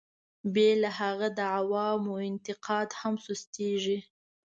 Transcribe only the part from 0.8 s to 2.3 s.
له هغه د عوامو